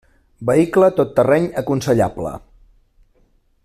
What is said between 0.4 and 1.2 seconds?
Vehicle tot